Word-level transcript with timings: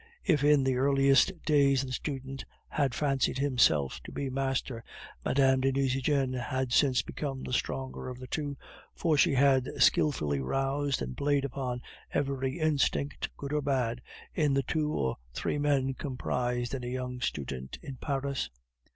If 0.25 0.43
in 0.43 0.63
the 0.63 0.77
earliest 0.77 1.31
days 1.45 1.83
the 1.83 1.91
student 1.91 2.43
had 2.69 2.95
fancied 2.95 3.37
himself 3.37 3.99
to 4.05 4.11
be 4.11 4.31
master, 4.31 4.83
Mme. 5.23 5.59
de 5.59 5.71
Nucingen 5.71 6.33
had 6.33 6.73
since 6.73 7.03
become 7.03 7.43
the 7.43 7.53
stronger 7.53 8.09
of 8.09 8.17
the 8.17 8.25
two, 8.25 8.57
for 8.95 9.15
she 9.15 9.35
had 9.35 9.69
skilfully 9.77 10.39
roused 10.39 11.03
and 11.03 11.15
played 11.15 11.45
upon 11.45 11.83
every 12.11 12.57
instinct, 12.57 13.29
good 13.37 13.53
or 13.53 13.61
bad, 13.61 14.01
in 14.33 14.55
the 14.55 14.63
two 14.63 14.91
or 14.91 15.17
three 15.35 15.59
men 15.59 15.93
comprised 15.93 16.73
in 16.73 16.83
a 16.83 16.87
young 16.87 17.21
student 17.21 17.77
in 17.83 17.97
Paris. 17.97 18.49